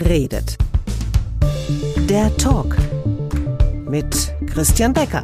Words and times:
redet. 0.00 0.56
Der 2.08 2.34
Talk 2.36 2.76
mit 3.88 4.32
Christian 4.46 4.92
Becker. 4.92 5.22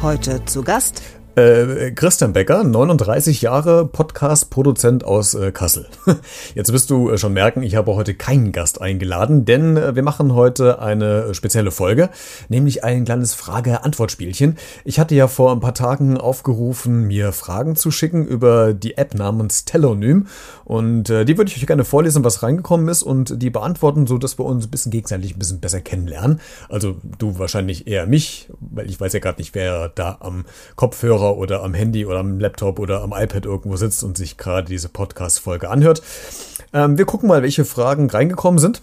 Heute 0.00 0.44
zu 0.44 0.62
Gast 0.62 1.02
äh, 1.36 1.92
Christian 1.92 2.32
Becker, 2.32 2.62
39 2.64 3.42
Jahre, 3.42 3.86
Podcast-Produzent 3.86 5.04
aus 5.04 5.34
äh, 5.34 5.50
Kassel. 5.50 5.86
Jetzt 6.54 6.72
wirst 6.72 6.90
du 6.90 7.10
äh, 7.10 7.18
schon 7.18 7.32
merken, 7.32 7.62
ich 7.62 7.74
habe 7.76 7.94
heute 7.94 8.14
keinen 8.14 8.52
Gast 8.52 8.80
eingeladen, 8.80 9.44
denn 9.44 9.76
äh, 9.76 9.94
wir 9.94 10.02
machen 10.02 10.34
heute 10.34 10.80
eine 10.80 11.34
spezielle 11.34 11.70
Folge, 11.70 12.10
nämlich 12.48 12.84
ein 12.84 13.04
kleines 13.04 13.34
Frage-Antwort-Spielchen. 13.34 14.58
Ich 14.84 14.98
hatte 14.98 15.14
ja 15.14 15.26
vor 15.26 15.52
ein 15.52 15.60
paar 15.60 15.74
Tagen 15.74 16.18
aufgerufen, 16.18 17.04
mir 17.06 17.32
Fragen 17.32 17.76
zu 17.76 17.90
schicken 17.90 18.26
über 18.26 18.74
die 18.74 18.98
App 18.98 19.14
namens 19.14 19.64
Telonym 19.64 20.26
und 20.64 21.08
äh, 21.08 21.24
die 21.24 21.38
würde 21.38 21.50
ich 21.50 21.56
euch 21.56 21.66
gerne 21.66 21.84
vorlesen, 21.84 22.24
was 22.24 22.42
reingekommen 22.42 22.88
ist 22.88 23.02
und 23.02 23.40
die 23.40 23.50
beantworten, 23.50 24.06
so 24.06 24.18
dass 24.18 24.38
wir 24.38 24.44
uns 24.44 24.66
ein 24.66 24.70
bisschen 24.70 24.92
gegenseitig 24.92 25.34
ein 25.34 25.38
bisschen 25.38 25.60
besser 25.60 25.80
kennenlernen. 25.80 26.40
Also 26.68 26.96
du 27.18 27.38
wahrscheinlich 27.38 27.86
eher 27.86 28.06
mich, 28.06 28.50
weil 28.60 28.88
ich 28.88 29.00
weiß 29.00 29.14
ja 29.14 29.20
gerade 29.20 29.40
nicht, 29.40 29.54
wer 29.54 29.88
da 29.88 30.18
am 30.20 30.44
Kopfhörer 30.76 31.21
Kopfhörer 31.22 31.36
oder 31.36 31.62
am 31.62 31.74
Handy 31.74 32.04
oder 32.04 32.18
am 32.18 32.40
Laptop 32.40 32.78
oder 32.78 33.02
am 33.02 33.12
iPad 33.12 33.44
irgendwo 33.44 33.76
sitzt 33.76 34.02
und 34.02 34.16
sich 34.16 34.36
gerade 34.36 34.68
diese 34.68 34.88
Podcast-Folge 34.88 35.70
anhört. 35.70 36.02
Ähm, 36.72 36.98
wir 36.98 37.04
gucken 37.04 37.28
mal, 37.28 37.42
welche 37.42 37.64
Fragen 37.64 38.10
reingekommen 38.10 38.58
sind. 38.58 38.82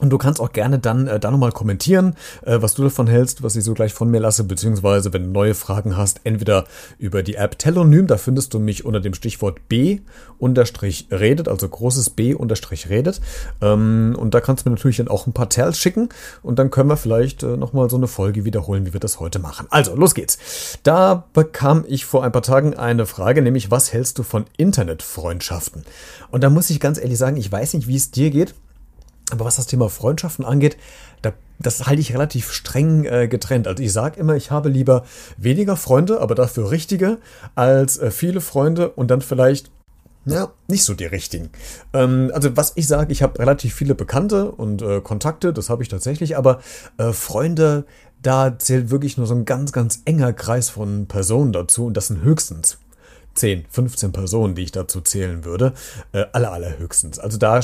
Und 0.00 0.10
du 0.10 0.18
kannst 0.18 0.40
auch 0.40 0.52
gerne 0.52 0.80
dann 0.80 1.06
äh, 1.06 1.20
da 1.20 1.30
nochmal 1.30 1.52
kommentieren, 1.52 2.16
äh, 2.42 2.60
was 2.60 2.74
du 2.74 2.82
davon 2.82 3.06
hältst, 3.06 3.44
was 3.44 3.54
ich 3.54 3.62
so 3.62 3.74
gleich 3.74 3.94
von 3.94 4.10
mir 4.10 4.18
lasse, 4.18 4.42
beziehungsweise 4.42 5.12
wenn 5.12 5.22
du 5.22 5.30
neue 5.30 5.54
Fragen 5.54 5.96
hast, 5.96 6.20
entweder 6.24 6.64
über 6.98 7.22
die 7.22 7.36
App 7.36 7.60
Telonym, 7.60 8.08
da 8.08 8.16
findest 8.16 8.54
du 8.54 8.58
mich 8.58 8.84
unter 8.84 8.98
dem 8.98 9.14
Stichwort 9.14 9.68
B 9.68 10.00
unterstrich 10.38 11.06
redet, 11.12 11.46
also 11.46 11.68
großes 11.68 12.10
B 12.10 12.34
unterstrich 12.34 12.88
redet. 12.90 13.20
Ähm, 13.62 14.16
und 14.18 14.34
da 14.34 14.40
kannst 14.40 14.66
du 14.66 14.70
mir 14.70 14.74
natürlich 14.74 14.96
dann 14.96 15.06
auch 15.06 15.28
ein 15.28 15.32
paar 15.32 15.48
Tells 15.48 15.78
schicken 15.78 16.08
und 16.42 16.58
dann 16.58 16.72
können 16.72 16.88
wir 16.88 16.96
vielleicht 16.96 17.44
äh, 17.44 17.56
nochmal 17.56 17.88
so 17.88 17.96
eine 17.96 18.08
Folge 18.08 18.44
wiederholen, 18.44 18.86
wie 18.86 18.94
wir 18.94 19.00
das 19.00 19.20
heute 19.20 19.38
machen. 19.38 19.68
Also, 19.70 19.94
los 19.94 20.16
geht's. 20.16 20.38
Da 20.82 21.28
bekam 21.32 21.84
ich 21.86 22.04
vor 22.04 22.24
ein 22.24 22.32
paar 22.32 22.42
Tagen 22.42 22.74
eine 22.74 23.06
Frage, 23.06 23.42
nämlich 23.42 23.70
was 23.70 23.92
hältst 23.92 24.18
du 24.18 24.24
von 24.24 24.46
Internetfreundschaften? 24.56 25.84
Und 26.32 26.42
da 26.42 26.50
muss 26.50 26.68
ich 26.70 26.80
ganz 26.80 26.98
ehrlich 26.98 27.16
sagen, 27.16 27.36
ich 27.36 27.50
weiß 27.50 27.74
nicht, 27.74 27.86
wie 27.86 27.94
es 27.94 28.10
dir 28.10 28.30
geht. 28.30 28.54
Aber 29.34 29.44
was 29.44 29.56
das 29.56 29.66
Thema 29.66 29.88
Freundschaften 29.88 30.44
angeht, 30.44 30.76
da, 31.22 31.32
das 31.58 31.86
halte 31.86 32.00
ich 32.00 32.12
relativ 32.14 32.52
streng 32.52 33.04
äh, 33.04 33.28
getrennt. 33.28 33.66
Also 33.66 33.82
ich 33.82 33.92
sage 33.92 34.18
immer, 34.18 34.36
ich 34.36 34.50
habe 34.50 34.68
lieber 34.68 35.04
weniger 35.36 35.76
Freunde, 35.76 36.20
aber 36.20 36.34
dafür 36.34 36.70
richtige, 36.70 37.18
als 37.54 37.98
äh, 37.98 38.10
viele 38.10 38.40
Freunde 38.40 38.90
und 38.90 39.10
dann 39.10 39.20
vielleicht 39.20 39.70
ja, 40.26 40.52
nicht 40.68 40.84
so 40.84 40.94
die 40.94 41.04
richtigen. 41.04 41.50
Ähm, 41.92 42.30
also 42.32 42.56
was 42.56 42.72
ich 42.76 42.86
sage, 42.86 43.12
ich 43.12 43.22
habe 43.22 43.38
relativ 43.38 43.74
viele 43.74 43.94
Bekannte 43.94 44.52
und 44.52 44.80
äh, 44.80 45.00
Kontakte, 45.00 45.52
das 45.52 45.68
habe 45.68 45.82
ich 45.82 45.88
tatsächlich, 45.88 46.36
aber 46.36 46.60
äh, 46.96 47.12
Freunde, 47.12 47.84
da 48.22 48.58
zählt 48.58 48.90
wirklich 48.90 49.18
nur 49.18 49.26
so 49.26 49.34
ein 49.34 49.44
ganz, 49.44 49.72
ganz 49.72 50.00
enger 50.06 50.32
Kreis 50.32 50.70
von 50.70 51.06
Personen 51.06 51.52
dazu 51.52 51.86
und 51.86 51.96
das 51.96 52.06
sind 52.06 52.22
höchstens 52.22 52.78
10, 53.34 53.66
15 53.68 54.12
Personen, 54.12 54.54
die 54.54 54.62
ich 54.62 54.72
dazu 54.72 55.00
zählen 55.00 55.44
würde. 55.44 55.74
Äh, 56.12 56.24
aller, 56.32 56.52
aller 56.52 56.78
höchstens. 56.78 57.18
Also 57.18 57.36
da, 57.36 57.60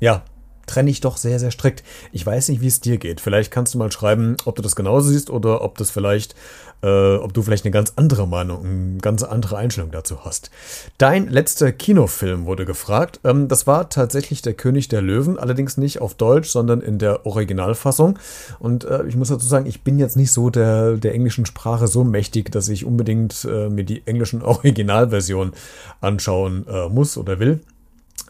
ja, 0.00 0.22
trenne 0.66 0.90
ich 0.90 1.00
doch 1.00 1.16
sehr, 1.16 1.38
sehr 1.38 1.50
strikt. 1.50 1.82
Ich 2.12 2.24
weiß 2.24 2.48
nicht, 2.48 2.60
wie 2.60 2.66
es 2.66 2.80
dir 2.80 2.98
geht. 2.98 3.20
Vielleicht 3.20 3.50
kannst 3.50 3.74
du 3.74 3.78
mal 3.78 3.92
schreiben, 3.92 4.36
ob 4.44 4.56
du 4.56 4.62
das 4.62 4.76
genauso 4.76 5.10
siehst 5.10 5.30
oder 5.30 5.62
ob 5.62 5.78
das 5.78 5.90
vielleicht, 5.90 6.34
äh, 6.82 7.16
ob 7.16 7.32
du 7.32 7.42
vielleicht 7.42 7.64
eine 7.64 7.72
ganz 7.72 7.92
andere 7.96 8.26
Meinung, 8.26 8.64
eine 8.64 8.98
ganz 8.98 9.22
andere 9.22 9.56
Einstellung 9.56 9.90
dazu 9.90 10.24
hast. 10.24 10.50
Dein 10.98 11.28
letzter 11.28 11.72
Kinofilm 11.72 12.46
wurde 12.46 12.64
gefragt. 12.64 13.20
Ähm, 13.24 13.48
das 13.48 13.66
war 13.66 13.88
tatsächlich 13.88 14.42
Der 14.42 14.54
König 14.54 14.88
der 14.88 15.02
Löwen, 15.02 15.38
allerdings 15.38 15.76
nicht 15.76 16.00
auf 16.00 16.14
Deutsch, 16.14 16.48
sondern 16.48 16.80
in 16.80 16.98
der 16.98 17.26
Originalfassung. 17.26 18.18
Und 18.58 18.84
äh, 18.84 19.04
ich 19.06 19.16
muss 19.16 19.28
dazu 19.28 19.46
sagen, 19.46 19.66
ich 19.66 19.82
bin 19.82 19.98
jetzt 19.98 20.16
nicht 20.16 20.32
so 20.32 20.50
der, 20.50 20.96
der 20.96 21.14
englischen 21.14 21.46
Sprache 21.46 21.86
so 21.86 22.04
mächtig, 22.04 22.50
dass 22.50 22.68
ich 22.68 22.84
unbedingt 22.84 23.46
äh, 23.50 23.68
mir 23.68 23.84
die 23.84 24.06
englischen 24.06 24.42
Originalversion 24.54 25.52
anschauen 26.00 26.66
äh, 26.68 26.88
muss 26.88 27.16
oder 27.16 27.38
will. 27.38 27.60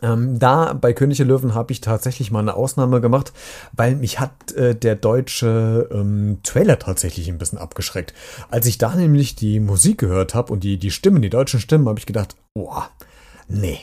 Ähm, 0.04 0.38
da 0.38 0.74
bei 0.74 0.92
König 0.92 1.16
der 1.16 1.26
Löwen 1.26 1.54
habe 1.54 1.72
ich 1.72 1.80
tatsächlich 1.80 2.30
mal 2.30 2.40
eine 2.40 2.54
Ausnahme 2.54 3.00
gemacht, 3.00 3.32
weil 3.72 3.96
mich 3.96 4.20
hat 4.20 4.52
äh, 4.52 4.74
der 4.74 4.96
deutsche 4.96 5.88
ähm, 5.90 6.40
Trailer 6.42 6.78
tatsächlich 6.78 7.28
ein 7.28 7.38
bisschen 7.38 7.58
abgeschreckt. 7.58 8.12
Als 8.50 8.66
ich 8.66 8.76
da 8.76 8.94
nämlich 8.94 9.34
die 9.34 9.60
Musik 9.60 9.98
gehört 9.98 10.34
habe 10.34 10.52
und 10.52 10.62
die, 10.62 10.78
die 10.78 10.90
Stimmen, 10.90 11.22
die 11.22 11.30
deutschen 11.30 11.58
Stimmen, 11.58 11.88
habe 11.88 11.98
ich 11.98 12.04
gedacht, 12.04 12.36
boah, 12.52 12.90
nee, 13.48 13.78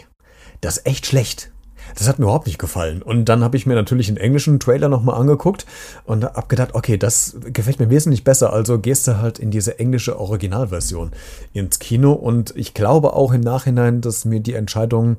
das 0.61 0.77
ist 0.77 0.85
echt 0.85 1.07
schlecht. 1.07 1.50
Das 1.95 2.07
hat 2.07 2.19
mir 2.19 2.25
überhaupt 2.25 2.47
nicht 2.47 2.59
gefallen. 2.59 3.01
Und 3.01 3.25
dann 3.25 3.43
habe 3.43 3.57
ich 3.57 3.65
mir 3.65 3.75
natürlich 3.75 4.07
den 4.07 4.17
englischen 4.17 4.59
Trailer 4.59 4.89
nochmal 4.89 5.19
angeguckt 5.19 5.65
und 6.05 6.23
habe 6.23 6.47
gedacht, 6.47 6.73
okay, 6.73 6.97
das 6.97 7.37
gefällt 7.51 7.79
mir 7.79 7.89
wesentlich 7.89 8.23
besser. 8.23 8.53
Also 8.53 8.79
gehst 8.79 9.07
du 9.07 9.17
halt 9.17 9.39
in 9.39 9.51
diese 9.51 9.79
englische 9.79 10.19
Originalversion 10.19 11.11
ins 11.53 11.79
Kino. 11.79 12.13
Und 12.13 12.53
ich 12.55 12.73
glaube 12.73 13.13
auch 13.13 13.33
im 13.33 13.41
Nachhinein, 13.41 14.01
dass 14.01 14.25
mir 14.25 14.39
die 14.39 14.53
Entscheidung 14.53 15.17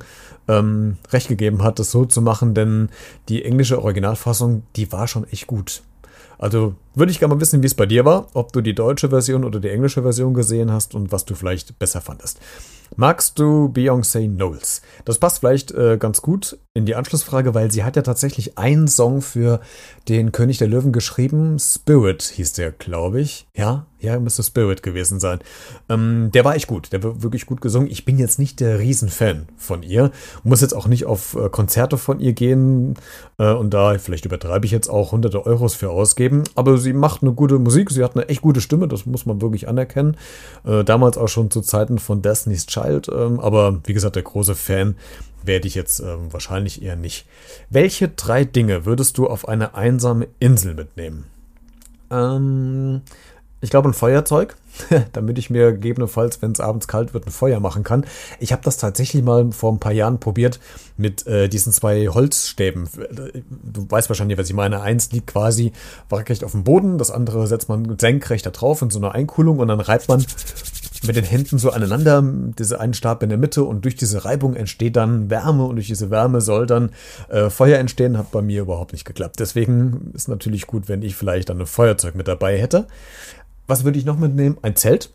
ähm, 0.49 0.97
recht 1.11 1.29
gegeben 1.29 1.63
hat, 1.63 1.79
das 1.79 1.91
so 1.91 2.05
zu 2.05 2.23
machen, 2.23 2.55
denn 2.55 2.89
die 3.29 3.45
englische 3.45 3.83
Originalfassung, 3.83 4.63
die 4.77 4.91
war 4.93 5.07
schon 5.07 5.29
echt 5.31 5.47
gut. 5.47 5.83
Also 6.39 6.75
würde 6.95 7.13
ich 7.13 7.19
gerne 7.19 7.35
mal 7.35 7.41
wissen, 7.41 7.63
wie 7.63 7.67
es 7.67 7.75
bei 7.75 7.87
dir 7.87 8.05
war, 8.05 8.29
ob 8.35 8.53
du 8.53 8.61
die 8.61 8.75
deutsche 8.75 9.09
Version 9.09 9.45
oder 9.45 9.61
die 9.61 9.71
englische 9.71 10.03
Version 10.03 10.35
gesehen 10.35 10.71
hast 10.71 10.95
und 10.95 11.13
was 11.13 11.25
du 11.25 11.35
vielleicht 11.35 11.79
besser 11.79 12.01
fandest. 12.01 12.39
Magst 12.97 13.39
du 13.39 13.73
Beyoncé 13.75 14.29
Knowles? 14.29 14.83
Das 15.05 15.19
passt 15.19 15.39
vielleicht 15.39 15.73
äh, 15.73 15.97
ganz 15.99 16.21
gut 16.21 16.59
in 16.75 16.87
die 16.87 16.95
Anschlussfrage, 16.95 17.55
weil 17.55 17.71
sie 17.71 17.85
hat 17.85 17.97
ja 17.97 18.03
tatsächlich 18.03 18.59
einen 18.59 18.89
Song 18.89 19.23
für 19.23 19.61
den 20.09 20.33
König 20.33 20.59
der 20.59 20.69
Löwen 20.69 20.93
geschrieben. 20.93 21.59
Spirit 21.59 22.23
hieß 22.23 22.53
der, 22.55 22.73
glaube 22.73 23.21
ich. 23.21 23.47
Ja, 23.57 23.87
ja, 23.99 24.19
müsste 24.19 24.43
Spirit 24.43 24.83
gewesen 24.83 25.21
sein. 25.21 25.39
Ähm, 25.89 26.31
der 26.33 26.45
war 26.45 26.57
echt 26.57 26.67
gut. 26.67 26.93
Der 26.93 27.03
war 27.03 27.23
wirklich 27.23 27.47
gut 27.47 27.61
gesungen. 27.61 27.91
Ich 27.91 28.05
bin 28.05 28.19
jetzt 28.19 28.39
nicht 28.39 28.61
der 28.61 28.79
Riesenfan 28.79 29.49
von 29.57 29.83
ihr. 29.83 30.11
Muss 30.45 30.61
jetzt 30.61 30.75
auch 30.75 30.89
nicht 30.89 31.07
auf 31.07 31.35
äh, 31.35 31.49
Konzerte 31.51 31.99
von 31.99 32.21
ihr 32.21 32.33
gehen 32.33 32.95
äh, 33.39 33.53
und 33.53 33.73
da, 33.73 33.97
vielleicht 33.99 34.25
übertreibe 34.25 34.67
ich 34.67 34.73
jetzt 34.73 34.89
auch 34.89 35.13
hunderte 35.13 35.47
Euros 35.47 35.75
für 35.75 35.91
ausgeben. 35.91 36.43
Aber 36.55 36.79
sie 36.83 36.93
macht 36.93 37.23
eine 37.23 37.33
gute 37.33 37.59
Musik. 37.59 37.91
Sie 37.91 38.05
hat 38.05 38.15
eine 38.15 38.29
echt 38.29 38.43
gute 38.43 38.61
Stimme. 38.61 38.89
Das 38.89 39.07
muss 39.07 39.25
man 39.25 39.41
wirklich 39.41 39.69
anerkennen. 39.69 40.17
Äh, 40.65 40.85
damals 40.85 41.17
auch 41.17 41.29
schon 41.29 41.51
zu 41.51 41.63
Zeiten 41.63 41.99
von 41.99 42.21
Destiny's 42.21 42.67
Child. 42.67 43.09
Ähm, 43.09 43.41
aber 43.41 43.81
wie 43.85 43.95
gesagt, 43.95 44.17
der 44.17 44.23
große 44.23 44.55
Fan 44.55 44.97
werde 45.45 45.67
ich 45.67 45.75
jetzt 45.75 46.01
ähm, 46.01 46.33
wahrscheinlich 46.33 46.83
eher 46.83 46.97
nicht. 46.97 47.27
Welche 47.71 48.09
drei 48.09 48.45
Dinge 48.45 48.85
würdest 48.85 49.19
du 49.19 49.27
auf 49.27 49.49
eine 49.49 49.75
einsame 49.75 50.29
Insel 50.39 50.75
mitnehmen? 50.75 51.25
Ähm, 52.11 53.03
ich 53.63 53.71
glaube 53.71 53.89
ein 53.89 53.95
Feuerzeug, 53.95 54.57
damit 55.13 55.39
ich 55.39 55.49
mir 55.49 55.73
gegebenenfalls, 55.73 56.43
wenn 56.43 56.53
es 56.53 56.61
abends 56.61 56.89
kalt 56.89 57.15
wird, 57.15 57.27
ein 57.27 57.31
Feuer 57.31 57.61
machen 57.61 57.85
kann. 57.85 58.05
Ich 58.41 58.53
habe 58.53 58.63
das 58.63 58.77
tatsächlich 58.77 59.23
mal 59.23 59.53
vor 59.53 59.73
ein 59.73 59.79
paar 59.79 59.93
Jahren 59.93 60.19
probiert 60.19 60.61
mit 60.97 61.27
äh, 61.27 61.49
diesen 61.49 61.73
zwei 61.73 62.09
Holzstäben. 62.09 62.89
Du 63.49 63.87
weißt 63.89 64.11
wahrscheinlich, 64.11 64.37
was 64.37 64.49
ich 64.49 64.55
meine. 64.55 64.83
Eins 64.83 65.13
liegt 65.13 65.29
quasi 65.29 65.73
waagrecht 66.09 66.45
auf 66.45 66.51
dem 66.51 66.65
Boden, 66.65 66.99
das 66.99 67.13
andere 67.13 67.47
setzt 67.47 67.69
man 67.69 67.97
senkrecht 67.99 68.45
da 68.45 68.51
drauf 68.51 68.83
in 68.83 68.91
so 68.91 68.99
einer 68.99 69.15
Einkulung 69.15 69.61
und 69.61 69.69
dann 69.69 69.81
reibt 69.81 70.09
man 70.09 70.25
mit 71.07 71.17
den 71.17 71.25
Händen 71.25 71.59
so 71.59 71.71
aneinander, 71.71 72.23
diese 72.59 72.81
einen 72.81 72.95
Stab 72.95 73.23
in 73.23 73.29
der 73.29 73.39
Mitte 73.39 73.65
und 73.65 73.85
durch 73.85 73.97
diese 73.97 74.25
Reibung 74.25 74.55
entsteht 74.55 74.97
dann 74.97 75.31
Wärme 75.31 75.65
und 75.65 75.77
durch 75.77 75.89
diese 75.89 76.11
Wärme 76.11 76.41
soll 76.41 76.67
dann 76.67 76.91
äh, 77.29 77.51
Feuer 77.51 77.79
entstehen. 77.79 78.17
Hat 78.17 78.31
bei 78.31 78.43
mir 78.43 78.63
überhaupt 78.63 78.93
nicht 78.93 79.05
geklappt. 79.05 79.41
Deswegen 79.41 80.13
ist 80.15 80.29
natürlich 80.29 80.67
gut, 80.67 80.89
wenn 80.89 81.03
ich 81.03 81.17
vielleicht 81.17 81.49
dann 81.49 81.61
ein 81.61 81.67
Feuerzeug 81.67 82.15
mit 82.15 82.29
dabei 82.29 82.59
hätte. 82.59 82.87
Was 83.67 83.85
würde 83.85 83.99
ich 83.99 84.05
noch 84.05 84.19
mitnehmen? 84.19 84.59
Ein 84.63 84.77
Zelt, 84.77 85.11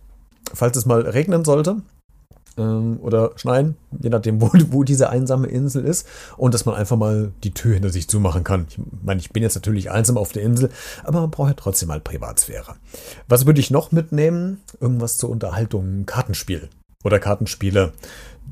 falls 0.53 0.77
es 0.77 0.85
mal 0.85 1.01
regnen 1.01 1.45
sollte 1.45 1.77
ähm, 2.57 2.99
oder 3.01 3.31
schneien, 3.35 3.75
je 3.99 4.09
nachdem, 4.09 4.41
wo, 4.41 4.51
wo 4.71 4.83
diese 4.83 5.09
einsame 5.09 5.47
Insel 5.47 5.85
ist. 5.85 6.07
Und 6.37 6.53
dass 6.53 6.65
man 6.65 6.75
einfach 6.75 6.97
mal 6.97 7.31
die 7.43 7.53
Tür 7.53 7.73
hinter 7.73 7.89
sich 7.89 8.07
zumachen 8.07 8.43
kann. 8.43 8.67
Ich 8.69 8.79
meine, 9.03 9.19
ich 9.19 9.31
bin 9.31 9.43
jetzt 9.43 9.55
natürlich 9.55 9.91
einsam 9.91 10.17
auf 10.17 10.31
der 10.31 10.43
Insel, 10.43 10.69
aber 11.03 11.21
man 11.21 11.31
braucht 11.31 11.49
ja 11.49 11.55
trotzdem 11.55 11.89
mal 11.89 11.99
Privatsphäre. 11.99 12.75
Was 13.27 13.45
würde 13.45 13.59
ich 13.59 13.71
noch 13.71 13.91
mitnehmen? 13.91 14.61
Irgendwas 14.79 15.17
zur 15.17 15.29
Unterhaltung, 15.29 16.05
Kartenspiel 16.05 16.69
oder 17.03 17.19
Kartenspiele 17.19 17.93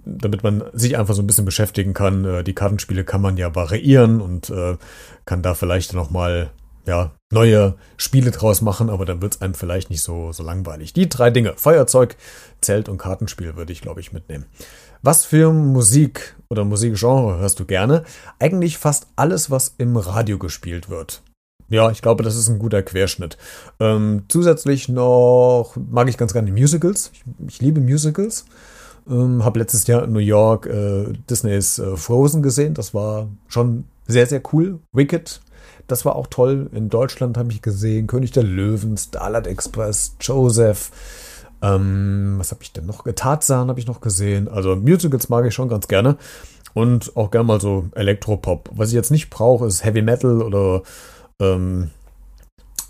damit 0.03 0.44
man 0.44 0.63
sich 0.74 0.97
einfach 0.97 1.13
so 1.13 1.21
ein 1.21 1.27
bisschen 1.27 1.45
beschäftigen 1.45 1.94
kann. 1.94 2.25
Äh, 2.25 2.44
die 2.44 2.53
Kartenspiele 2.53 3.03
kann 3.03 3.21
man 3.21 3.38
ja 3.38 3.56
variieren 3.56 4.21
und 4.21 4.50
äh, 4.50 4.77
kann 5.25 5.42
da 5.42 5.53
vielleicht 5.53 5.94
nochmal 5.94 6.51
ja, 6.85 7.11
neue 7.31 7.75
Spiele 7.97 8.31
draus 8.31 8.61
machen, 8.61 8.89
aber 8.89 9.05
dann 9.05 9.21
wird 9.21 9.35
es 9.35 9.41
einem 9.41 9.53
vielleicht 9.53 9.89
nicht 9.89 10.01
so, 10.01 10.31
so 10.31 10.43
langweilig. 10.43 10.93
Die 10.93 11.09
drei 11.09 11.31
Dinge, 11.31 11.53
Feuerzeug, 11.57 12.15
Zelt 12.61 12.89
und 12.89 12.97
Kartenspiel 12.97 13.55
würde 13.55 13.73
ich, 13.73 13.81
glaube 13.81 13.99
ich, 13.99 14.13
mitnehmen. 14.13 14.45
Was 15.01 15.25
für 15.25 15.51
Musik 15.51 16.35
oder 16.49 16.63
Musikgenre 16.63 17.37
hörst 17.37 17.59
du 17.59 17.65
gerne? 17.65 18.03
Eigentlich 18.39 18.77
fast 18.77 19.07
alles, 19.15 19.51
was 19.51 19.75
im 19.77 19.97
Radio 19.97 20.37
gespielt 20.39 20.89
wird. 20.89 21.21
Ja, 21.69 21.89
ich 21.89 22.01
glaube, 22.01 22.23
das 22.23 22.35
ist 22.35 22.47
ein 22.47 22.59
guter 22.59 22.83
Querschnitt. 22.83 23.37
Ähm, 23.79 24.23
zusätzlich 24.27 24.87
noch 24.87 25.75
mag 25.75 26.07
ich 26.09 26.17
ganz 26.17 26.33
gerne 26.33 26.51
Musicals. 26.51 27.11
Ich, 27.13 27.23
ich 27.47 27.61
liebe 27.61 27.81
Musicals. 27.81 28.45
Ähm, 29.09 29.43
habe 29.43 29.59
letztes 29.59 29.85
Jahr 29.87 30.03
in 30.03 30.13
New 30.13 30.19
York 30.19 30.65
äh, 30.67 31.13
Disneys 31.29 31.79
äh, 31.79 31.97
Frozen 31.97 32.43
gesehen. 32.43 32.73
Das 32.73 32.93
war 32.93 33.29
schon 33.47 33.85
sehr, 34.07 34.27
sehr 34.27 34.41
cool. 34.53 34.79
Wicked, 34.93 35.41
das 35.87 36.05
war 36.05 36.15
auch 36.15 36.27
toll. 36.27 36.69
In 36.73 36.89
Deutschland 36.89 37.37
habe 37.37 37.51
ich 37.51 37.61
gesehen 37.61 38.07
König 38.07 38.31
der 38.31 38.43
Löwen, 38.43 38.97
Starlight 38.97 39.47
Express, 39.47 40.15
Joseph. 40.19 40.91
Ähm, 41.61 42.35
was 42.37 42.51
habe 42.51 42.63
ich 42.63 42.73
denn 42.73 42.85
noch? 42.85 43.03
Tarzan 43.03 43.69
habe 43.69 43.79
ich 43.79 43.87
noch 43.87 44.01
gesehen. 44.01 44.47
Also 44.47 44.75
Musicals 44.75 45.29
mag 45.29 45.45
ich 45.45 45.53
schon 45.53 45.69
ganz 45.69 45.87
gerne. 45.87 46.17
Und 46.73 47.15
auch 47.15 47.31
gerne 47.31 47.45
mal 47.45 47.61
so 47.61 47.85
Elektropop. 47.95 48.69
Was 48.73 48.89
ich 48.89 48.95
jetzt 48.95 49.11
nicht 49.11 49.29
brauche, 49.29 49.65
ist 49.65 49.85
Heavy 49.85 50.01
Metal 50.01 50.41
oder 50.41 50.83
ähm, 51.39 51.91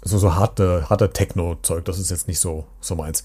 so, 0.01 0.18
so 0.18 0.36
harte, 0.36 0.89
harte 0.89 1.12
Techno-Zeug. 1.12 1.86
Das 1.86 2.00
ist 2.00 2.09
jetzt 2.09 2.27
nicht 2.27 2.39
so, 2.39 2.65
so 2.80 2.95
meins. 2.95 3.24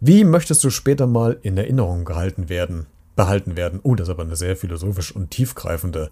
Wie 0.00 0.24
möchtest 0.24 0.62
du 0.62 0.70
später 0.70 1.06
mal 1.06 1.38
in 1.42 1.56
Erinnerung 1.56 2.04
gehalten 2.04 2.48
werden? 2.48 2.86
Behalten 3.16 3.56
werden? 3.56 3.80
Oh, 3.82 3.94
das 3.94 4.08
ist 4.08 4.12
aber 4.12 4.24
eine 4.24 4.36
sehr 4.36 4.56
philosophisch 4.56 5.14
und 5.14 5.30
tiefgreifende 5.30 6.10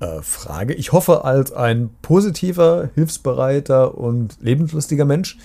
äh, 0.00 0.22
Frage. 0.22 0.74
Ich 0.74 0.92
hoffe, 0.92 1.24
als 1.24 1.52
ein 1.52 1.90
positiver, 2.02 2.90
hilfsbereiter 2.94 3.96
und 3.96 4.36
lebenslustiger 4.40 5.04
Mensch, 5.04 5.38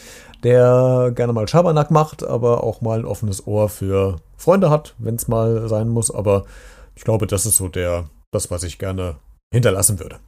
der 0.43 1.11
gerne 1.15 1.33
mal 1.33 1.47
Schabernack 1.47 1.91
macht, 1.91 2.23
aber 2.23 2.63
auch 2.63 2.81
mal 2.81 2.99
ein 2.99 3.05
offenes 3.05 3.45
Ohr 3.47 3.69
für 3.69 4.17
Freunde 4.37 4.69
hat, 4.69 4.95
wenn 4.97 5.15
es 5.15 5.27
mal 5.27 5.67
sein 5.67 5.89
muss. 5.89 6.11
Aber 6.11 6.45
ich 6.95 7.03
glaube, 7.03 7.27
das 7.27 7.45
ist 7.45 7.57
so 7.57 7.67
der, 7.67 8.05
das, 8.31 8.51
was 8.51 8.63
ich 8.63 8.79
gerne 8.79 9.17
hinterlassen 9.51 9.99
würde. 9.99 10.19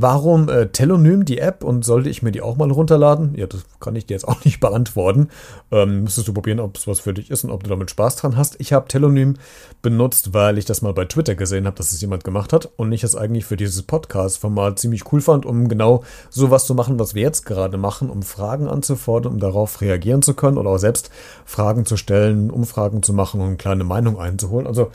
Warum 0.00 0.48
äh, 0.48 0.68
Telonym, 0.68 1.24
die 1.24 1.38
App, 1.38 1.64
und 1.64 1.84
sollte 1.84 2.08
ich 2.08 2.22
mir 2.22 2.30
die 2.30 2.40
auch 2.40 2.56
mal 2.56 2.70
runterladen? 2.70 3.34
Ja, 3.34 3.48
das 3.48 3.64
kann 3.80 3.96
ich 3.96 4.06
dir 4.06 4.14
jetzt 4.14 4.28
auch 4.28 4.44
nicht 4.44 4.60
beantworten. 4.60 5.28
Ähm, 5.72 6.04
müsstest 6.04 6.28
du 6.28 6.32
probieren, 6.32 6.60
ob 6.60 6.76
es 6.76 6.86
was 6.86 7.00
für 7.00 7.12
dich 7.12 7.32
ist 7.32 7.42
und 7.42 7.50
ob 7.50 7.64
du 7.64 7.70
damit 7.70 7.90
Spaß 7.90 8.14
dran 8.14 8.36
hast. 8.36 8.54
Ich 8.60 8.72
habe 8.72 8.86
Telonym 8.86 9.34
benutzt, 9.82 10.34
weil 10.34 10.56
ich 10.56 10.66
das 10.66 10.82
mal 10.82 10.92
bei 10.94 11.04
Twitter 11.04 11.34
gesehen 11.34 11.66
habe, 11.66 11.76
dass 11.76 11.90
es 11.90 12.00
jemand 12.00 12.22
gemacht 12.22 12.52
hat 12.52 12.70
und 12.76 12.92
ich 12.92 13.02
es 13.02 13.16
eigentlich 13.16 13.44
für 13.44 13.56
dieses 13.56 13.82
Podcast-Format 13.82 14.78
ziemlich 14.78 15.12
cool 15.12 15.20
fand, 15.20 15.44
um 15.44 15.68
genau 15.68 16.04
sowas 16.30 16.66
zu 16.66 16.76
machen, 16.76 17.00
was 17.00 17.16
wir 17.16 17.22
jetzt 17.22 17.44
gerade 17.44 17.76
machen, 17.76 18.08
um 18.08 18.22
Fragen 18.22 18.68
anzufordern, 18.68 19.32
um 19.32 19.40
darauf 19.40 19.80
reagieren 19.80 20.22
zu 20.22 20.34
können 20.34 20.58
oder 20.58 20.70
auch 20.70 20.78
selbst 20.78 21.10
Fragen 21.44 21.86
zu 21.86 21.96
stellen, 21.96 22.52
Umfragen 22.52 23.02
zu 23.02 23.12
machen 23.12 23.40
und 23.40 23.48
eine 23.48 23.56
kleine 23.56 23.82
Meinung 23.82 24.16
einzuholen. 24.20 24.68
Also 24.68 24.92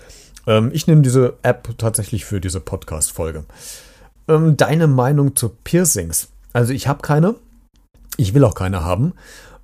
ähm, 0.48 0.72
ich 0.74 0.88
nehme 0.88 1.02
diese 1.02 1.34
App 1.44 1.78
tatsächlich 1.78 2.24
für 2.24 2.40
diese 2.40 2.62
Podcast-Folge. 2.62 3.44
Ähm, 4.28 4.58
deine 4.58 4.88
Meinung 4.88 5.36
zu 5.36 5.50
Piercings? 5.50 6.30
Also 6.54 6.74
ich 6.74 6.88
habe 6.88 7.02
keine. 7.02 7.36
Ich 8.18 8.34
will 8.34 8.44
auch 8.44 8.56
keine 8.56 8.84
haben. 8.84 9.14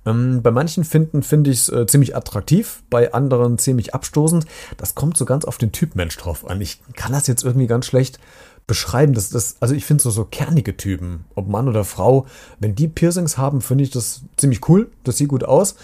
Ähm, 0.06 0.42
bei 0.42 0.50
manchen 0.50 0.84
finden 0.84 1.22
finde 1.22 1.50
ich 1.50 1.58
es 1.60 1.68
äh, 1.68 1.86
ziemlich 1.86 2.16
attraktiv, 2.16 2.82
bei 2.90 3.12
anderen 3.12 3.58
ziemlich 3.58 3.94
abstoßend. 3.94 4.46
Das 4.76 4.94
kommt 4.94 5.16
so 5.16 5.24
ganz 5.24 5.44
auf 5.44 5.58
den 5.58 5.72
Typ 5.72 5.94
Mensch 5.94 6.16
drauf 6.16 6.48
an. 6.48 6.60
Ich 6.60 6.80
kann 6.96 7.12
das 7.12 7.26
jetzt 7.26 7.44
irgendwie 7.44 7.66
ganz 7.66 7.86
schlecht 7.86 8.18
beschreiben. 8.66 9.14
Das, 9.14 9.30
das, 9.30 9.56
also 9.60 9.74
ich 9.74 9.84
finde 9.84 10.02
so, 10.02 10.10
so 10.10 10.24
kernige 10.24 10.76
Typen, 10.76 11.24
ob 11.34 11.48
Mann 11.48 11.68
oder 11.68 11.84
Frau, 11.84 12.26
wenn 12.60 12.74
die 12.74 12.88
Piercings 12.88 13.36
haben, 13.36 13.60
finde 13.60 13.84
ich 13.84 13.90
das 13.90 14.22
ziemlich 14.36 14.68
cool. 14.68 14.90
Das 15.04 15.18
sieht 15.18 15.28
gut 15.28 15.44
aus. 15.44 15.76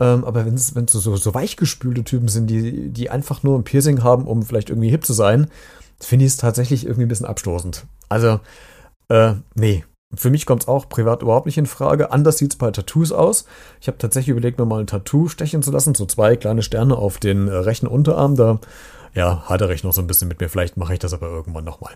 Ähm, 0.00 0.24
aber 0.24 0.44
wenn 0.44 0.54
es 0.54 0.72
so, 0.88 1.16
so, 1.16 1.34
weichgespülte 1.34 2.04
Typen 2.04 2.28
sind, 2.28 2.48
die, 2.48 2.88
die 2.88 3.10
einfach 3.10 3.42
nur 3.42 3.58
ein 3.58 3.64
Piercing 3.64 4.02
haben, 4.02 4.26
um 4.26 4.42
vielleicht 4.42 4.70
irgendwie 4.70 4.90
hip 4.90 5.06
zu 5.06 5.12
sein, 5.12 5.48
finde 6.04 6.24
ich 6.24 6.32
es 6.32 6.36
tatsächlich 6.36 6.84
irgendwie 6.84 7.04
ein 7.06 7.08
bisschen 7.08 7.26
abstoßend. 7.26 7.86
Also, 8.08 8.40
äh, 9.08 9.34
nee. 9.54 9.84
Für 10.14 10.28
mich 10.28 10.44
kommt 10.44 10.62
es 10.62 10.68
auch 10.68 10.90
privat 10.90 11.22
überhaupt 11.22 11.46
nicht 11.46 11.56
in 11.56 11.64
Frage. 11.64 12.12
Anders 12.12 12.36
sieht 12.36 12.52
es 12.52 12.58
bei 12.58 12.70
Tattoos 12.70 13.12
aus. 13.12 13.46
Ich 13.80 13.86
habe 13.86 13.96
tatsächlich 13.96 14.28
überlegt, 14.28 14.58
mir 14.58 14.66
mal 14.66 14.80
ein 14.80 14.86
Tattoo 14.86 15.28
stechen 15.28 15.62
zu 15.62 15.70
lassen. 15.70 15.94
So 15.94 16.04
zwei 16.04 16.36
kleine 16.36 16.62
Sterne 16.62 16.96
auf 16.96 17.16
den 17.16 17.48
äh, 17.48 17.52
rechten 17.52 17.86
Unterarm. 17.86 18.36
Da 18.36 18.58
ja, 19.14 19.44
hadere 19.48 19.72
ich 19.72 19.84
noch 19.84 19.94
so 19.94 20.02
ein 20.02 20.06
bisschen 20.06 20.28
mit 20.28 20.38
mir. 20.38 20.50
Vielleicht 20.50 20.76
mache 20.76 20.92
ich 20.92 20.98
das 20.98 21.14
aber 21.14 21.28
irgendwann 21.28 21.64
nochmal. 21.64 21.94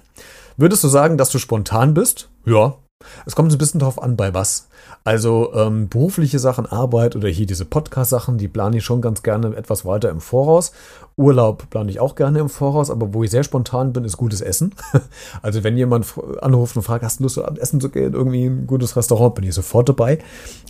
Würdest 0.57 0.83
du 0.83 0.89
sagen, 0.89 1.19
dass 1.19 1.31
du 1.31 1.39
spontan 1.39 1.93
bist? 1.93 2.31
Ja, 2.47 2.79
es 3.27 3.35
kommt 3.35 3.53
ein 3.53 3.59
bisschen 3.59 3.81
drauf 3.81 4.03
an, 4.03 4.17
bei 4.17 4.33
was. 4.35 4.69
Also 5.05 5.53
ähm, 5.55 5.89
berufliche 5.89 6.39
Sachen, 6.39 6.67
Arbeit 6.67 7.17
oder 7.17 7.29
hier 7.29 7.47
diese 7.47 7.65
Podcast-Sachen, 7.65 8.39
die 8.39 8.49
plane 8.49 8.79
ich 8.79 8.85
schon 8.85 9.01
ganz 9.01 9.23
gerne 9.23 9.55
etwas 9.57 9.85
weiter 9.85 10.11
im 10.11 10.21
Voraus. 10.21 10.73
Urlaub 11.17 11.69
plane 11.71 11.91
ich 11.91 12.01
auch 12.01 12.15
gerne 12.15 12.39
im 12.39 12.49
Voraus, 12.49 12.91
aber 12.91 13.15
wo 13.15 13.25
ich 13.25 13.31
sehr 13.31 13.45
spontan 13.45 13.93
bin, 13.93 14.05
ist 14.05 14.17
gutes 14.17 14.41
Essen. 14.41 14.75
also 15.43 15.65
wenn 15.65 15.77
jemand 15.77 16.07
anruft 16.41 16.77
und 16.77 16.83
fragt, 16.83 17.05
hast 17.05 17.21
du 17.21 17.25
Lust, 17.25 17.39
essen 17.39 17.81
zu 17.81 17.91
gehen, 17.91 18.15
irgendwie 18.15 18.47
ein 18.47 18.67
gutes 18.67 18.97
Restaurant, 18.97 19.35
bin 19.35 19.45
ich 19.45 19.55
sofort 19.55 19.89
dabei. 19.89 20.19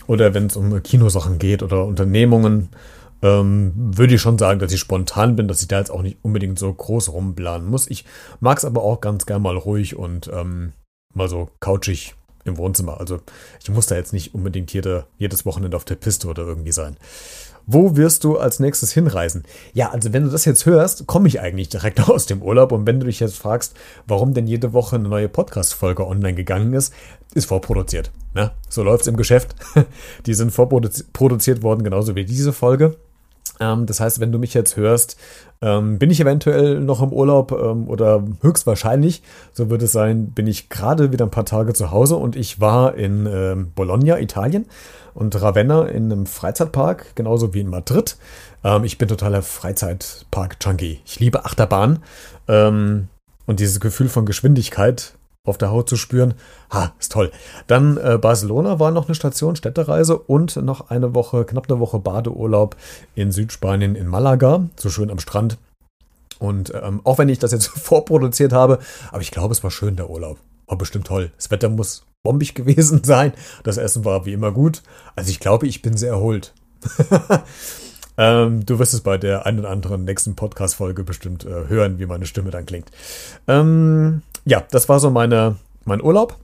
Oder 0.07 0.33
wenn 0.33 0.47
es 0.47 0.57
um 0.57 0.81
Kinosachen 0.81 1.37
geht 1.39 1.63
oder 1.63 1.85
Unternehmungen, 1.85 2.69
ähm, 3.21 3.73
würde 3.75 4.15
ich 4.15 4.21
schon 4.21 4.37
sagen, 4.37 4.59
dass 4.59 4.71
ich 4.71 4.79
spontan 4.79 5.35
bin, 5.35 5.47
dass 5.47 5.61
ich 5.61 5.67
da 5.67 5.79
jetzt 5.79 5.91
auch 5.91 6.01
nicht 6.01 6.17
unbedingt 6.21 6.59
so 6.59 6.71
groß 6.71 7.11
rumplanen 7.11 7.67
muss. 7.67 7.87
Ich 7.87 8.05
mag 8.39 8.57
es 8.57 8.65
aber 8.65 8.83
auch 8.83 9.01
ganz 9.01 9.25
gern 9.25 9.41
mal 9.41 9.57
ruhig 9.57 9.95
und 9.95 10.29
ähm, 10.33 10.73
mal 11.13 11.29
so 11.29 11.49
couchig 11.59 12.15
im 12.45 12.57
Wohnzimmer. 12.57 12.99
Also 12.99 13.19
ich 13.61 13.69
muss 13.69 13.87
da 13.87 13.95
jetzt 13.95 14.13
nicht 14.13 14.33
unbedingt 14.33 14.73
jede, 14.73 15.05
jedes 15.17 15.45
Wochenende 15.45 15.77
auf 15.77 15.85
der 15.85 15.95
Piste 15.95 16.27
oder 16.27 16.43
irgendwie 16.43 16.71
sein. 16.71 16.97
Wo 17.69 17.97
wirst 17.97 18.23
du 18.23 18.37
als 18.37 18.61
nächstes 18.61 18.93
hinreisen? 18.93 19.43
Ja, 19.73 19.89
also 19.89 20.13
wenn 20.13 20.23
du 20.23 20.29
das 20.29 20.45
jetzt 20.45 20.65
hörst, 20.65 21.05
komme 21.05 21.27
ich 21.27 21.41
eigentlich 21.41 21.67
direkt 21.67 21.99
aus 22.09 22.25
dem 22.25 22.41
Urlaub. 22.41 22.71
Und 22.71 22.87
wenn 22.87 23.01
du 23.01 23.05
dich 23.05 23.19
jetzt 23.19 23.37
fragst, 23.37 23.75
warum 24.07 24.33
denn 24.33 24.47
jede 24.47 24.71
Woche 24.71 24.95
eine 24.95 25.09
neue 25.09 25.27
Podcast-Folge 25.27 26.07
online 26.07 26.35
gegangen 26.35 26.73
ist, 26.73 26.93
ist 27.33 27.47
vorproduziert. 27.47 28.11
Ne? 28.33 28.51
So 28.69 28.87
es 28.87 29.07
im 29.07 29.17
Geschäft. 29.17 29.53
Die 30.25 30.33
sind 30.33 30.51
vorproduziert 30.51 31.61
worden, 31.61 31.83
genauso 31.83 32.15
wie 32.15 32.23
diese 32.23 32.53
Folge. 32.53 32.95
Ähm, 33.59 33.85
das 33.85 33.99
heißt, 33.99 34.19
wenn 34.19 34.31
du 34.31 34.39
mich 34.39 34.53
jetzt 34.53 34.77
hörst, 34.77 35.17
ähm, 35.61 35.97
bin 35.97 36.11
ich 36.11 36.19
eventuell 36.19 36.79
noch 36.79 37.01
im 37.01 37.11
Urlaub 37.11 37.51
ähm, 37.51 37.87
oder 37.87 38.23
höchstwahrscheinlich, 38.41 39.23
so 39.53 39.69
wird 39.69 39.81
es 39.81 39.91
sein, 39.91 40.31
bin 40.31 40.47
ich 40.47 40.69
gerade 40.69 41.11
wieder 41.11 41.25
ein 41.25 41.31
paar 41.31 41.45
Tage 41.45 41.73
zu 41.73 41.91
Hause 41.91 42.15
und 42.15 42.35
ich 42.35 42.59
war 42.59 42.95
in 42.95 43.71
Bologna, 43.75 44.19
Italien 44.19 44.65
und 45.13 45.39
Ravenna 45.41 45.87
in 45.87 46.11
einem 46.11 46.25
Freizeitpark, 46.27 47.15
genauso 47.15 47.53
wie 47.53 47.61
in 47.61 47.69
Madrid. 47.69 48.17
Ich 48.83 48.97
bin 48.97 49.07
totaler 49.07 49.41
Freizeitpark-Junkie. 49.41 50.99
Ich 51.05 51.19
liebe 51.19 51.45
Achterbahn 51.45 51.99
und 52.47 53.09
dieses 53.47 53.79
Gefühl 53.79 54.09
von 54.09 54.25
Geschwindigkeit 54.25 55.16
auf 55.47 55.57
der 55.57 55.71
Haut 55.71 55.89
zu 55.89 55.97
spüren. 55.97 56.33
Ha, 56.71 56.93
ist 56.99 57.11
toll. 57.11 57.31
Dann 57.67 57.97
äh, 57.97 58.17
Barcelona 58.17 58.79
war 58.79 58.91
noch 58.91 59.07
eine 59.07 59.15
Station, 59.15 59.55
Städtereise 59.55 60.17
und 60.17 60.55
noch 60.57 60.89
eine 60.89 61.13
Woche, 61.15 61.45
knapp 61.45 61.69
eine 61.69 61.79
Woche 61.79 61.99
Badeurlaub 61.99 62.75
in 63.15 63.31
Südspanien 63.31 63.95
in 63.95 64.07
Malaga, 64.07 64.67
so 64.75 64.89
schön 64.89 65.09
am 65.09 65.19
Strand. 65.19 65.57
Und 66.39 66.71
ähm, 66.73 67.01
auch 67.03 67.17
wenn 67.17 67.29
ich 67.29 67.39
das 67.39 67.51
jetzt 67.51 67.67
vorproduziert 67.67 68.53
habe, 68.53 68.79
aber 69.11 69.21
ich 69.21 69.31
glaube, 69.31 69.53
es 69.53 69.63
war 69.63 69.71
schön 69.71 69.95
der 69.95 70.09
Urlaub. 70.09 70.37
War 70.67 70.77
bestimmt 70.77 71.07
toll. 71.07 71.31
Das 71.37 71.49
Wetter 71.49 71.69
muss 71.69 72.03
bombig 72.23 72.55
gewesen 72.55 73.03
sein. 73.03 73.33
Das 73.63 73.77
Essen 73.77 74.05
war 74.05 74.25
wie 74.25 74.33
immer 74.33 74.51
gut. 74.51 74.83
Also 75.15 75.29
ich 75.29 75.39
glaube, 75.39 75.67
ich 75.67 75.81
bin 75.81 75.97
sehr 75.97 76.11
erholt. 76.11 76.53
ähm, 78.17 78.65
du 78.65 78.79
wirst 78.79 78.93
es 78.93 79.01
bei 79.01 79.17
der 79.17 79.45
einen 79.45 79.59
oder 79.59 79.69
anderen 79.69 80.03
nächsten 80.03 80.35
Podcast-Folge 80.35 81.03
bestimmt 81.03 81.45
äh, 81.45 81.67
hören, 81.67 81.99
wie 81.99 82.05
meine 82.05 82.25
Stimme 82.25 82.51
dann 82.51 82.65
klingt. 82.65 82.91
Ähm, 83.47 84.21
ja, 84.47 84.63
das 84.71 84.87
war 84.89 84.99
so 84.99 85.09
meine, 85.09 85.57
mein 85.85 86.01
Urlaub. 86.01 86.35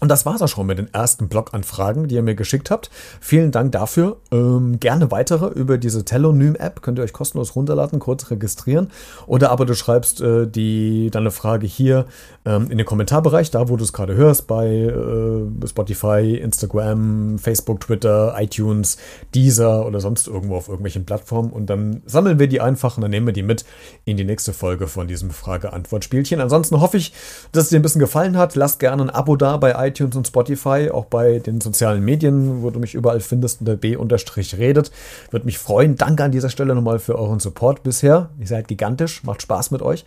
Und 0.00 0.08
das 0.08 0.24
war's 0.24 0.40
auch 0.42 0.48
schon 0.48 0.66
mit 0.66 0.78
den 0.78 0.92
ersten 0.94 1.28
Blog-Anfragen, 1.28 2.06
die 2.06 2.14
ihr 2.14 2.22
mir 2.22 2.36
geschickt 2.36 2.70
habt. 2.70 2.88
Vielen 3.20 3.50
Dank 3.50 3.72
dafür. 3.72 4.18
Ähm, 4.30 4.78
gerne 4.78 5.10
weitere 5.10 5.48
über 5.48 5.76
diese 5.76 6.04
Telonym-App. 6.04 6.82
Könnt 6.82 7.00
ihr 7.00 7.02
euch 7.02 7.12
kostenlos 7.12 7.56
runterladen, 7.56 7.98
kurz 7.98 8.30
registrieren. 8.30 8.90
Oder 9.26 9.50
aber 9.50 9.66
du 9.66 9.74
schreibst 9.74 10.20
äh, 10.20 10.46
die, 10.46 11.10
deine 11.10 11.32
Frage 11.32 11.66
hier 11.66 12.06
ähm, 12.44 12.70
in 12.70 12.78
den 12.78 12.86
Kommentarbereich, 12.86 13.50
da 13.50 13.68
wo 13.68 13.76
du 13.76 13.82
es 13.82 13.92
gerade 13.92 14.14
hörst, 14.14 14.46
bei 14.46 14.68
äh, 14.68 15.66
Spotify, 15.66 16.36
Instagram, 16.36 17.40
Facebook, 17.40 17.80
Twitter, 17.80 18.36
iTunes, 18.38 18.98
Deezer 19.34 19.84
oder 19.84 19.98
sonst 19.98 20.28
irgendwo 20.28 20.54
auf 20.54 20.68
irgendwelchen 20.68 21.06
Plattformen. 21.06 21.50
Und 21.50 21.70
dann 21.70 22.02
sammeln 22.06 22.38
wir 22.38 22.46
die 22.46 22.60
einfach 22.60 22.96
und 22.96 23.02
dann 23.02 23.10
nehmen 23.10 23.26
wir 23.26 23.34
die 23.34 23.42
mit 23.42 23.64
in 24.04 24.16
die 24.16 24.24
nächste 24.24 24.52
Folge 24.52 24.86
von 24.86 25.08
diesem 25.08 25.30
Frage-Antwort-Spielchen. 25.30 26.40
Ansonsten 26.40 26.80
hoffe 26.80 26.98
ich, 26.98 27.12
dass 27.50 27.64
es 27.64 27.70
dir 27.70 27.80
ein 27.80 27.82
bisschen 27.82 28.00
gefallen 28.00 28.36
hat. 28.36 28.54
Lasst 28.54 28.78
gerne 28.78 29.02
ein 29.02 29.10
Abo 29.10 29.34
da 29.34 29.56
bei 29.56 29.72
iTunes 29.72 29.87
iTunes 29.88 30.16
und 30.16 30.26
Spotify, 30.26 30.90
auch 30.92 31.06
bei 31.06 31.38
den 31.38 31.60
sozialen 31.60 32.04
Medien, 32.04 32.62
wo 32.62 32.70
du 32.70 32.78
mich 32.78 32.94
überall 32.94 33.20
findest 33.20 33.60
unter 33.62 33.76
B-redet. 33.76 34.90
Würde 35.30 35.46
mich 35.46 35.58
freuen. 35.58 35.96
Danke 35.96 36.24
an 36.24 36.32
dieser 36.32 36.50
Stelle 36.50 36.74
nochmal 36.74 36.98
für 36.98 37.18
euren 37.18 37.40
Support 37.40 37.82
bisher. 37.82 38.30
Ihr 38.38 38.46
seid 38.46 38.68
gigantisch, 38.68 39.24
macht 39.24 39.42
Spaß 39.42 39.70
mit 39.70 39.82
euch. 39.82 40.04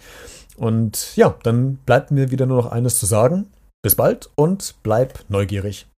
Und 0.58 1.16
ja, 1.16 1.36
dann 1.44 1.76
bleibt 1.86 2.12
mir 2.12 2.32
wieder 2.32 2.46
nur 2.46 2.58
noch 2.58 2.72
eines 2.72 3.00
zu 3.00 3.06
sagen. 3.06 3.48
Bis 3.82 3.96
bald 3.96 4.30
und 4.36 4.76
bleib 4.84 5.20
neugierig. 5.28 5.91